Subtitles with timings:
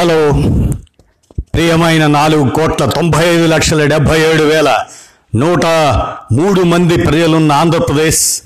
[0.00, 0.32] Hello.
[1.54, 4.84] ప్రియమైన నాలుగు కోట్ల తొంభై ఐదు లక్షల డెబ్భై ఏడు వేల
[5.34, 5.66] నూట
[6.32, 8.42] మూడు మంది ప్రజలున్న ఆంధ్రప్రదేశ్.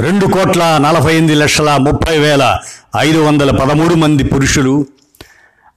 [0.00, 2.58] రెండు కోట్ల నలభై ఎనిమిది లక్షల ముప్పై వేల
[2.98, 4.86] ఐదు వందల పదమూడు మంది పురుషులు.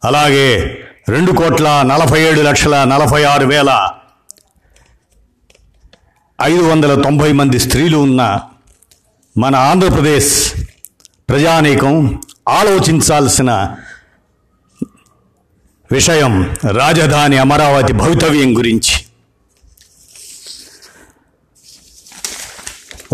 [0.03, 3.89] అలాగే రెండు కోట్ల నలభై ఏడు లక్షల నలభై ఆరు వేల
[6.41, 8.39] ఐదు వందల తొంభై మంది స్త్రీలు ఉన్న
[9.37, 10.53] మన ఆంధ్రప్రదేశ్
[11.29, 13.75] ప్రజానీకం ఆలోచించాల్సిన
[15.93, 18.95] విషయం రాజధాని అమరావతి భవితవ్యం గురించి.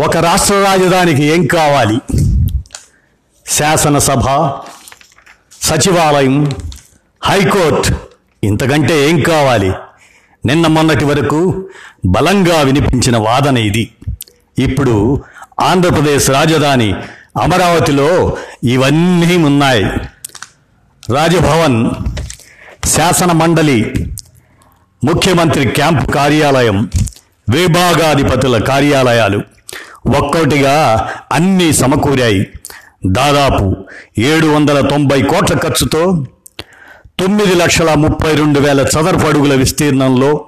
[0.04, 1.98] ఒక రాష్ట్ర రాజధానికి ఏం కావాలి?
[3.46, 4.26] శాసనసభ
[5.62, 6.50] సచివాలయం
[7.24, 7.94] హైకోర్టు
[8.44, 9.72] ఇంతకంటే ఏం కావాలి?
[10.46, 11.68] నిన్న మొన్నటి వరకు
[12.06, 13.92] బలంగా వినిపించిన వాదన ఇది.
[14.58, 15.24] ఇప్పుడు
[15.60, 16.94] ఆంధ్రప్రదేశ్ రాజధాని
[17.42, 19.84] అమరావతిలో ఇవన్నీ ఉన్నాయి.
[21.10, 21.90] రాజభవన్
[22.84, 23.94] శాసన మండలి
[25.04, 26.90] ముఖ్యమంత్రి క్యాంపు కార్యాలయం
[27.48, 29.40] విభాగాధిపతుల కార్యాలయాలు
[30.16, 32.48] ఒక్కోటిగా అన్నీ సమకూరాయి.
[33.06, 33.76] దాదాపు
[34.18, 36.26] ఏడు వందల తొంభై కోట్ల ఖర్చుతో
[37.20, 40.44] తొమ్మిది లక్షల ముప్పై రెండు వేల చదరపు అడుగుల విస్తీర్ణంలో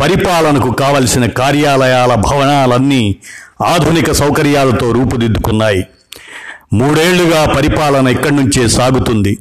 [0.00, 3.16] పరిపాలనకు కావలసిన కార్యాలయాల భవనాలన్నీ
[3.64, 5.86] ఆధునిక సౌకర్యాలతో రూపుదిద్దుకున్నాయి.
[6.72, 9.38] మూడేళ్ళుగా పరిపాలన ఇక్కడి నుంచే సాగుతుంది.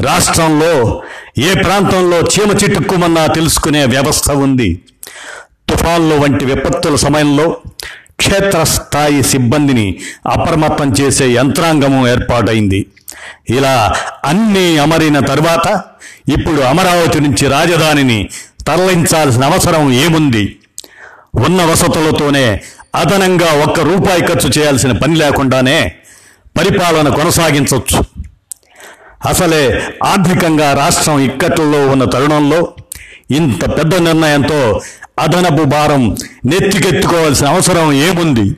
[0.00, 0.72] రాష్ట్రంలో
[1.38, 4.68] ఏ ప్రాంతంలో చీమ చిట్టుక్కుమన్నా తెలుసుకునే వ్యవస్థ ఉంది?
[5.68, 7.46] తుఫాన్లు వంటి విపత్తుల సమయంలో
[8.18, 9.86] క్షేత్రస్థాయి సిబ్బందిని
[10.26, 12.80] అప్రమత్తం చేసే యంత్రాంగము ఏర్పాటైంది.
[13.50, 13.74] ఇలా
[14.24, 15.66] అన్నీ అమరిన తర్వాత
[16.28, 18.18] ఇప్పుడు అమరావతి నుంచి రాజధానిని
[18.66, 20.44] తరలించాల్సిన అవసరం ఏముంది?
[21.46, 22.46] ఉన్న వసతులతోనే
[22.94, 25.78] అదనంగా ఒక్క రూపాయి ఖర్చు చేయాల్సిన పని లేకుండానే
[26.58, 27.98] పరిపాలన కొనసాగించవచ్చు
[29.26, 32.74] అసలే ఆర్థికంగా రాష్ట్రం ఇక్కట్లలో ఉన్న తరుణంలో
[33.30, 34.82] ఇంత పెద్ద నిర్ణయంతో
[35.18, 38.56] అదనపు భారం నెత్తికెత్తుకోవాల్సిన అవసరం ఏముంది?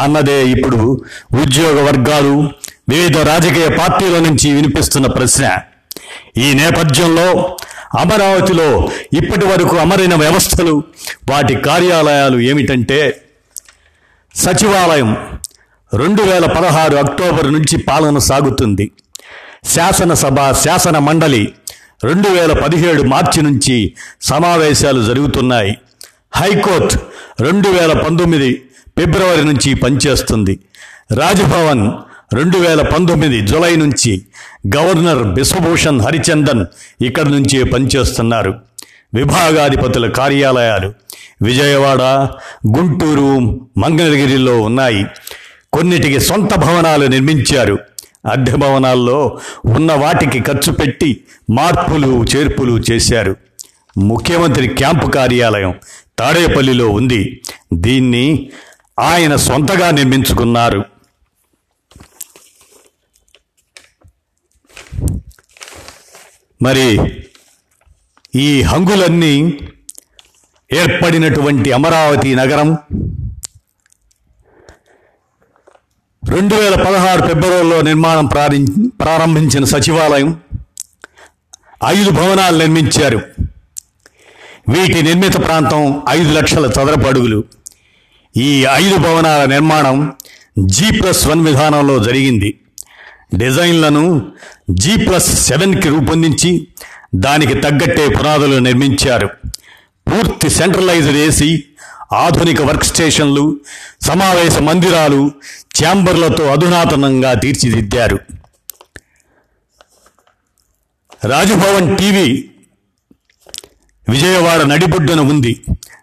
[0.00, 1.02] అన్నదే ఇప్పుడు
[1.42, 2.50] ఉద్యోగ వర్గాలు
[2.88, 5.58] వివిధ రాజకీయ పార్టీల నుంచి వినిపిస్తున్న ప్రశ్న.
[6.36, 7.56] ఈ నేపథ్యంలో
[7.98, 10.84] అమరావతిలో ఇప్పటి వరకు అమరైన వ్యవస్థలు
[11.30, 13.26] వాటి కార్యాలయాలు ఏమిటంటే
[14.34, 15.16] సచివాలయం
[15.94, 18.92] రెండు వేల పదహారు అక్టోబర్ నుంచి పాలన సాగుతుంది.
[19.64, 21.52] శాసనసభ శాసన మండలి
[22.04, 25.78] రెండు వేల పదిహేడు మార్చి నుంచి సమావేశాలు జరుగుతున్నాయి.
[26.36, 26.98] హైకోర్టు
[27.42, 28.62] రెండు వేల పంతొమ్మిది
[28.98, 30.58] ఫిబ్రవరి నుంచి పనిచేస్తుంది.
[31.12, 31.90] రాజ్భవన్
[32.34, 34.22] రెండు వేల పంతొమ్మిది జులై నుంచి
[34.76, 36.66] గవర్నర్ బిశ్వభూషణ్ హరిచందన్
[37.00, 38.54] ఇక్కడి నుంచే పనిచేస్తున్నారు.
[39.14, 40.92] విభాగాధిపతుల కార్యాలయాలు
[41.42, 42.02] విజయవాడ
[42.78, 45.06] గుంటూరు మంగళగిరిలో ఉన్నాయి.
[45.72, 47.78] కొన్నిటికి సొంత భవనాలు నిర్మించారు.
[48.26, 53.36] అద్దె భవనాల్లో ఉన్న వాటికి ఖర్చు పెట్టి మార్పులు చేర్పులు చేశారు.
[53.98, 55.74] ముఖ్యమంత్రి క్యాంపు కార్యాలయం
[56.18, 57.42] తాడేపల్లిలో ఉంది.
[57.72, 58.50] దీన్ని
[58.98, 60.84] ఆయన సొంతగా నిర్మించుకున్నారు.
[66.62, 67.14] మరి
[68.34, 69.58] ఈ హంగులన్నీ
[70.72, 72.78] ఏర్పడినటువంటి అమరావతి నగరం
[76.30, 80.40] రెండు వేల పదహారు ఫిబ్రవరిలో నిర్మాణం ప్రారం- ప్రారంభించిన సచివాలయం
[81.86, 83.22] ఐదు భవనాలు నిర్మించారు.
[84.68, 87.44] వీటి నిర్మిత ప్రాంతం ఐదు లక్షల చదరపు అడుగులు.
[88.36, 90.12] ఈ ఐదు భవనాల నిర్మాణం
[90.58, 92.60] జీ ప్లస్ వన్ విధానంలో జరిగింది.
[93.34, 94.32] డిజైన్లను
[94.70, 96.68] జీ ప్లస్ సెవెన్కి రూపొందించి
[97.14, 99.30] దానికి తగ్గట్టే పునాదులు నిర్మించారు.
[100.06, 101.64] పూర్తి సెంట్రలైజ్డ్ ఏసీ
[102.12, 103.56] ఆధునిక వర్క్ స్టేషన్లు
[104.02, 105.30] సమావేశ మందిరాలు
[105.82, 108.18] ఛాంబర్లతో అధునాతనంగా తీర్చిదిద్దారు.
[111.24, 112.50] రాజభవన్ టీవీ
[114.08, 115.62] విజయవాడ నడిబొడ్డున ఉంది.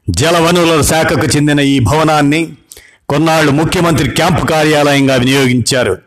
[0.10, 2.54] జలవనరుల శాఖకు చెందిన ఈ భవనాన్ని
[3.10, 5.98] కొన్నాళ్ళు ముఖ్యమంత్రి క్యాంపు కార్యాలయంగా వినియోగించారు.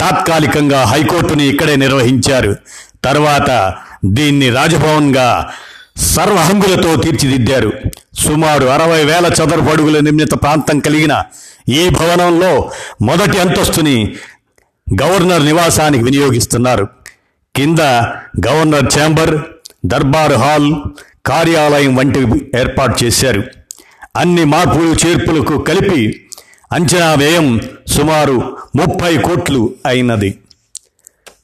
[0.00, 2.56] తాత్కాలికంగా హైకోర్టుని ఇక్కడే నిర్వహించారు.
[3.04, 3.74] తర్వాత
[4.04, 5.52] దీన్ని రాజభవన్గా
[5.96, 7.72] సర్వహంగులతో తీర్చిదిద్దారు.
[8.18, 11.22] సుమారు అరవై వేల చదరపు అడుగుల నిర్మిత ప్రాంతం కలిగిన
[11.68, 12.70] ఈ భవనంలో
[13.02, 14.16] మొదటి అంతస్తుని
[15.02, 16.88] గవర్నర్ నివాసానికి వినియోగిస్తున్నారు.
[17.56, 17.78] కింద
[18.48, 19.38] గవర్నర్ ఛాంబర్
[19.86, 20.74] దర్బార్ హాల్
[21.26, 23.42] కార్యాలయం వంటివి ఏర్పాటు చేశారు.
[24.16, 26.26] అన్ని మార్పులు చేర్పులకు కలిపి
[26.72, 30.38] అంచనా వ్యయం సుమారు ముప్పై కోట్లు అయినది.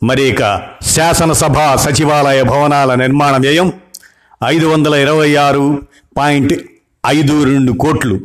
[0.02, 3.72] మరి ఇక శాసనసభ సచివాలయ భవనాల నిర్మాణ వ్యయం
[4.44, 5.82] ఐదు వందల ఇరవై ఆరు
[6.16, 6.54] పాయింట్
[7.06, 8.20] ఐదు రెండు కోట్లు.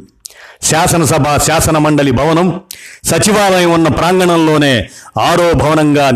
[0.64, 2.62] శాసనసభ శాసన మండలి భవనం
[3.04, 6.10] సచివాలయం ఉన్న ప్రాంగణంలోనే ఆరో భవనంగా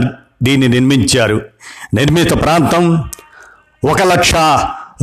[0.44, 1.42] దీన్ని నిర్మించారు.
[1.94, 3.04] నిర్మిత ప్రాంతం
[3.86, 4.36] ఒక లక్ష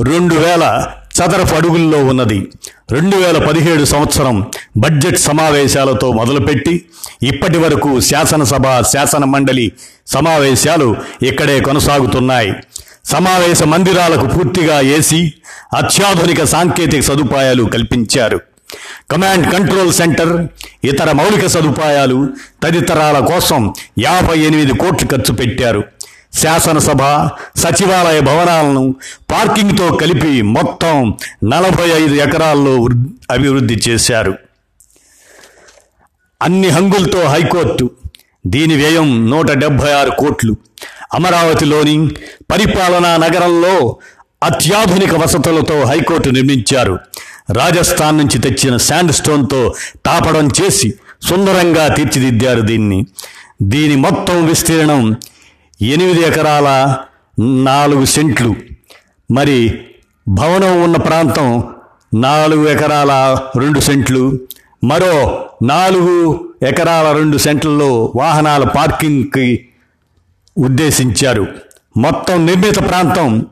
[0.04, 2.48] రెండు వేల చదరపు అడుగుల్లో ఉన్నది.
[2.90, 6.84] రెండు వేల పదిహేడు సంవత్సరం బడ్జెట్ సమావేశాలతో మొదలుపెట్టి
[7.22, 9.72] ఇప్పటి వరకు శాసనసభ శాసన మండలి
[10.06, 12.54] సమావేశాలు ఇక్కడే కొనసాగుతున్నాయి.
[13.04, 15.32] సమావేశ మందిరాలకు పూర్తిగా ఏసి
[15.76, 18.40] అత్యాధునిక సాంకేతిక సదుపాయాలు కల్పించారు.
[19.10, 20.48] కమాండ్ కంట్రోల్ సెంటర్
[20.84, 22.28] ఇతర మౌలిక సదుపాయాలు
[22.62, 25.84] తదితరాల కోసం యాభై ఎనిమిది కోట్లు ఖర్చు పెట్టారు.
[26.34, 27.02] శాసనసభ
[27.58, 28.94] సచివాలయ భవనాలను
[29.30, 31.14] పార్కింగ్తో కలిపి మొత్తం
[31.44, 32.88] నలభై ఐదు ఎకరాల్లో
[33.30, 34.34] అభివృద్ధి చేశారు.
[36.42, 37.90] అన్ని హంగులతో హైకోర్టు.
[38.46, 40.56] దీని వ్యయం నూట డెబ్భై ఆరు కోట్లు.
[41.14, 42.08] అమరావతిలోని
[42.50, 43.96] పరిపాలనా నగరంలో
[44.42, 46.98] అత్యాధునిక వసతులతో హైకోర్టు నిర్మించారు.
[47.52, 49.74] రాజస్థాన్ నుంచి తెచ్చిన శాండ్ స్టోన్తో
[50.06, 53.06] తాపడం చేసి సుందరంగా తీర్చిదిద్దారు దీన్ని.
[53.62, 55.16] దీని మొత్తం విస్తీర్ణం
[55.82, 56.96] ఎనిమిది ఎకరాల
[57.62, 58.54] నాలుగు సెంట్లు.
[59.30, 59.80] మరి
[60.28, 61.64] భవనం ఉన్న ప్రాంతం
[62.14, 64.38] నాలుగు ఎకరాల రెండు సెంట్లు.
[64.84, 69.68] మరో నాలుగు ఎకరాల రెండు సెంట్లలో వాహనాల పార్కింగ్కి
[70.58, 71.46] ఉద్దేశించారు.
[71.96, 73.46] మొత్తం నిర్మిత ప్రాంతం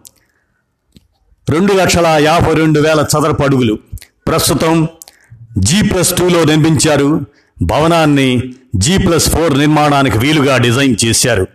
[1.51, 3.79] రెండు లక్షల యాభై రెండు వేల చదరపు అడుగులు.
[4.27, 4.89] ప్రస్తుతం
[5.59, 7.27] జీ ప్లస్ టూలో నిర్మించారు.
[7.63, 8.43] భవనాన్ని
[8.77, 11.47] జీ ప్లస్ ఫోర్ నిర్మాణానికి వీలుగా డిజైన్ చేశారు.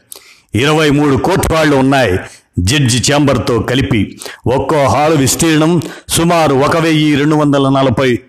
[0.56, 2.20] ఇరవై మూడు కోట్రాళ్ళు ఉన్నాయి
[2.60, 4.20] జడ్జి ఛాంబర్తో కలిపి.
[4.48, 8.20] ఒక్కో హాలు విస్తీర్ణం సుమారు ఒక వెయ్యి రెండు వందల నలభై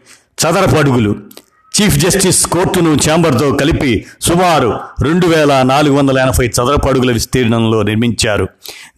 [0.42, 1.16] చదరపు అడుగులు.
[1.78, 8.48] చీఫ్ జస్టిస్ కోర్టును ఛాంబర్తో కలిపి సుమారు రెండు వేల నాలుగు వందల ఎనభై చదరపు అడుగుల విస్తీర్ణంలో నిర్మించారు.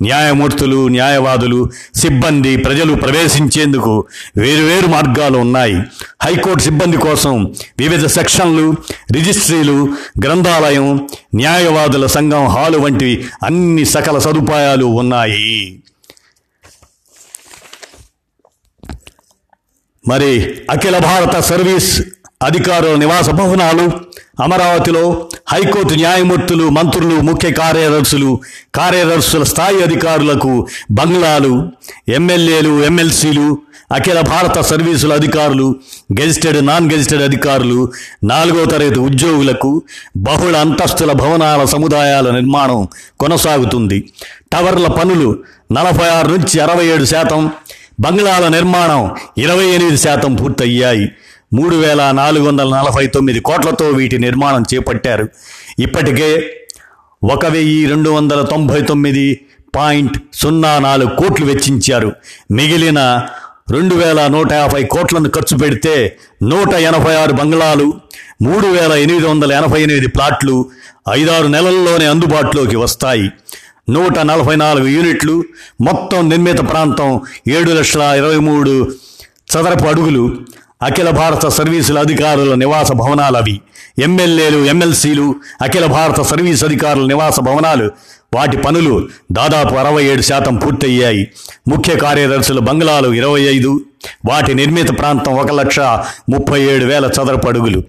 [0.03, 4.05] న్యాయమూర్తులు న్యాయవాదులు సిబ్బంది ప్రజలు ప్రవేశించేందుకు
[4.37, 5.77] వేరువేరు మార్గాలు ఉన్నాయి.
[6.23, 8.75] హైకోర్టు సిబ్బంది కోసం వివిధ సెక్షన్లు
[9.13, 9.89] రిజిస్ట్రీలు
[10.25, 15.83] గ్రంథాలయం న్యాయవాదుల సంఘం హాలు వంటి అన్ని సకల సదుపాయాలు ఉన్నాయి.
[20.09, 22.03] మరి అఖిల భారత సర్వీస్
[22.45, 23.85] అధికారుల నివాస భవనాలు
[24.43, 25.03] అమరావతిలో
[25.49, 28.31] హైకోర్టు న్యాయమూర్తులు మంత్రులు ముఖ్య కార్యదర్శులు
[28.75, 30.53] కార్యదర్శుల స్థాయి అధికారులకు
[30.93, 31.53] బంగ్లాలు
[32.09, 33.59] ఎమ్మెల్యేలు ఎమ్మెల్సీలు
[33.93, 35.77] అఖిల భారత సర్వీసుల అధికారులు
[36.21, 37.93] గెజిటెడ్ నాన్ గెజిటెడ్ అధికారులు
[38.25, 39.83] నాలుగో తరగతి ఉద్యోగులకు
[40.17, 42.89] బహుళ అంతస్తుల భవనాల సముదాయాల నిర్మాణం
[43.21, 43.99] కొనసాగుతుంది.
[44.53, 45.39] టవర్ల పనులు
[45.73, 47.51] నలభై ఆరు నుంచి అరవై ఏడు శాతం
[48.01, 51.07] బంగ్లాల నిర్మాణం ఇరవై ఎనిమిది శాతం పూర్తయ్యాయి.
[51.53, 55.29] మూడు వేల నాలుగు వందల నలభై తొమ్మిది కోట్లతో వీటి నిర్మాణం చేపట్టారు.
[55.79, 56.57] ఇప్పటికే
[57.25, 59.41] ఒక వెయ్యి రెండు వందల తొంభై తొమ్మిది
[59.77, 62.13] పాయింట్ సున్నా నాలుగు కోట్లు వెచ్చించారు.
[62.51, 63.27] మిగిలిన
[63.71, 67.95] రెండు వేల నూట యాభై కోట్లను ఖర్చు పెడితే నూట ఎనభై ఆరు బంగ్లాలు
[68.43, 70.71] మూడు వేల ఎనిమిది వందల ఎనభై ఎనిమిది ప్లాట్లు
[71.11, 73.31] ఐదారు నెలల్లోనే అందుబాటులోకి వస్తాయి.
[73.91, 75.45] నూట నలభై నాలుగు యూనిట్లు
[75.81, 78.93] మొత్తం నిర్మిత ప్రాంతం ఏడు లక్షల ఇరవై మూడు
[79.53, 80.39] చదరపు అడుగులు.
[80.83, 83.61] అఖిల భారత సర్వీసుల అధికారుల నివాస భవనాలు అవి.
[83.99, 87.91] ఎమ్మెల్యేలు ఎమ్మెల్సీలు అఖిల భారత సర్వీస్ అధికారుల నివాస భవనాలు.
[88.37, 91.31] వాటి పనులు దాదాపు అరవై ఏడు శాతం పూర్తయ్యాయి.
[91.69, 93.81] ముఖ్య కార్యదర్శుల బంగ్లాలు ఇరవై ఐదు.
[94.31, 95.81] వాటి నిర్మిత ప్రాంతం ఒక లక్ష
[96.31, 97.83] ముప్పై ఏడు వేల చదరపు అడుగులు.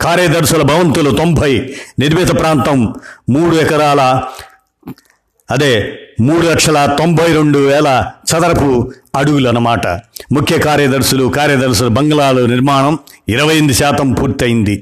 [0.00, 1.74] కార్యదర్శుల భవంతులు తొంభై.
[1.98, 2.94] నిర్మిత ప్రాంతం
[3.30, 4.22] మూడు ఎకరాల
[5.50, 7.88] అదే మూడు లక్షల తొంభై రెండు వేల
[8.30, 8.70] చదరపు
[9.16, 9.86] అడుగులు అన్నమాట
[10.32, 12.94] ముఖ్య కార్యదర్శులు కార్యదర్శుల బంగ్లాలు నిర్మాణం
[13.28, 14.74] ఇరవై ఎనిమిది శాతం పూర్తయింది.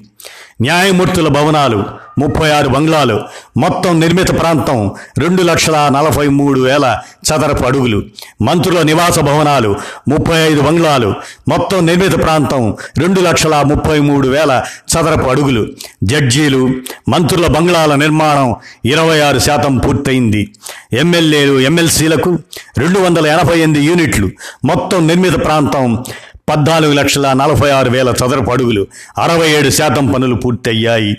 [0.63, 1.85] న్యాయమూర్తుల భవనాలు
[2.19, 3.21] ముప్పై ఆరు బంగ్లాలు
[3.57, 8.03] మొత్తం నిర్మిత ప్రాంతం రెండు లక్షల నలభై మూడు వేల చదరపు అడుగులు.
[8.43, 9.77] మంత్రుల నివాస భవనాలు
[10.09, 11.15] ముప్పై ఐదు బంగ్లాలు
[11.49, 15.67] మొత్తం నిర్మిత ప్రాంతం రెండు లక్షల ముప్పై మూడు వేల చదరపు అడుగులు.
[16.03, 16.71] జడ్జీలు
[17.09, 18.55] మంత్రుల బంగ్లాల నిర్మాణం
[18.85, 20.53] ఇరవై ఆరు శాతం పూర్తయింది.
[20.93, 22.39] ఎమ్మెల్యేలు ఎమ్మెల్సీలకు
[22.79, 24.31] రెండు వందల ఎనభై ఎనిమిది యూనిట్లు.
[24.65, 26.05] మొత్తం నిర్మిత ప్రాంతం
[26.49, 28.87] పద్నాలుగు లక్షల నలభై ఆరు వేల చదరపు అడుగులు
[29.19, 31.17] అరవై ఏడు శాతం పనులు పూర్తయ్యాయి.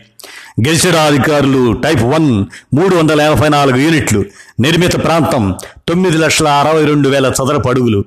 [0.65, 4.25] గెలిచిన అధికారులు టైప్ వన్ మూడు వందల ఎనభై నాలుగు యూనిట్లు
[4.59, 5.55] నిర్మిత ప్రాంతం
[5.87, 8.05] తొమ్మిది లక్షల అరవై రెండు వేల చదరపు అడుగులు.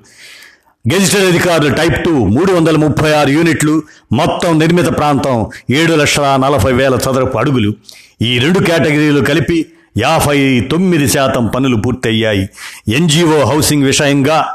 [0.93, 6.73] గెజిటెడ్ అధికారులు టైప్ టూ మూడు వందల ముప్పై ఆరు యూనిట్లు మొత్తం నిర్మిత ప్రాంతం ఏడు లక్షల నలభై
[6.73, 7.73] వేల చదరపు అడుగులు.
[8.21, 9.65] ఈ రెండు కేటగిరీలు కలిపి
[9.97, 12.49] యాభై తొమ్మిది శాతం పనులు పూర్తయ్యాయి.
[12.89, 14.45] ఎన్జిఓ హౌసింగ్ విషయంగా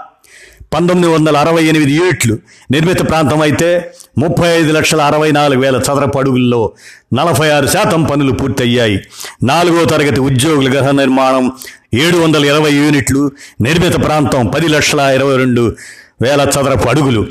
[0.73, 2.39] పంతొమ్మిది వందల అరవై ఎనిమిది యూనిట్లు
[2.71, 6.73] నిర్మిత ప్రాంతం అయితే ముప్పై ఐదు లక్షల అరవై నాలుగు వేల చదరపు అడుగుల్లో
[7.15, 8.99] నలభై ఆరు శాతం పనులు పూర్తయ్యాయి.
[9.45, 11.53] నాలుగో తరగతి ఉద్యోగుల గృహ నిర్మాణం
[11.95, 15.77] ఏడు వందల ఇరవై యూనిట్లు నిర్మిత ప్రాంతం పది లక్షల ఇరవై రెండు
[16.23, 17.27] వేల చదరపు అడుగులు.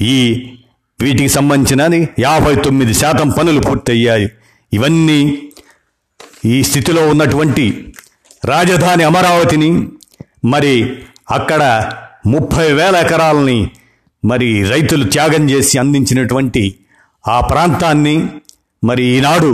[0.00, 0.18] ఈ
[1.02, 4.30] వీటికి సంబంధించిన యాభై తొమ్మిది శాతం పనులు పూర్తయ్యాయి.
[4.72, 5.20] ఇవన్నీ
[6.46, 7.64] ఈ స్థితిలో ఉన్నటువంటి
[8.44, 9.88] రాజధాని అమరావతిని
[10.44, 10.74] మరి
[11.30, 11.62] అక్కడ
[12.24, 13.70] ముప్పై వేల ఎకరాలని
[14.24, 16.62] మరి రైతులు త్యాగం చేసి అందించినటువంటి
[17.28, 18.24] ఆ ప్రాంతాన్ని
[18.84, 19.50] మరి ఈనాడు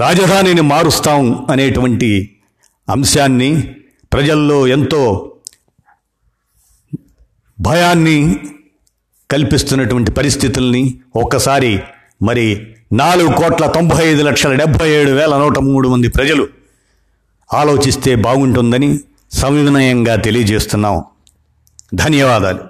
[0.00, 2.10] రాజధానిని మారుస్తాం అనేటువంటి
[2.88, 3.50] అంశాన్ని
[4.12, 5.32] ప్రజల్లో ఎంతో
[7.60, 8.36] భయాన్ని
[9.30, 11.80] కల్పిస్తున్నటువంటి పరిస్థితుల్ని ఒక్కసారి
[12.22, 12.46] మరి
[12.92, 16.48] నాలుగు కోట్ల తొంభై ఐదు లక్షల డెబ్భై ఏడు వేల నూట మూడు మంది ప్రజలు
[17.54, 19.00] ఆలోచిస్తే బాగుంటుందని
[19.32, 21.04] సవినయంగా తెలియజేస్తున్నాం.
[21.93, 22.63] ధన్యవాదాలు